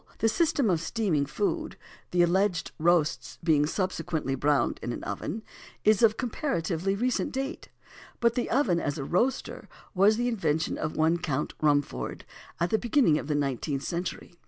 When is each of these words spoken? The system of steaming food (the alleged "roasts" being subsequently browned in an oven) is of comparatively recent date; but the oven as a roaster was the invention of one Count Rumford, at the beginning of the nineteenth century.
The 0.17 0.29
system 0.29 0.67
of 0.71 0.81
steaming 0.81 1.27
food 1.27 1.77
(the 2.09 2.23
alleged 2.23 2.71
"roasts" 2.79 3.37
being 3.43 3.67
subsequently 3.67 4.33
browned 4.33 4.79
in 4.81 4.91
an 4.93 5.03
oven) 5.03 5.43
is 5.83 6.01
of 6.01 6.17
comparatively 6.17 6.95
recent 6.95 7.31
date; 7.31 7.69
but 8.19 8.33
the 8.33 8.49
oven 8.49 8.79
as 8.79 8.97
a 8.97 9.03
roaster 9.03 9.69
was 9.93 10.17
the 10.17 10.27
invention 10.27 10.75
of 10.79 10.97
one 10.97 11.17
Count 11.19 11.53
Rumford, 11.61 12.25
at 12.59 12.71
the 12.71 12.79
beginning 12.79 13.19
of 13.19 13.27
the 13.27 13.35
nineteenth 13.35 13.83
century. 13.83 14.39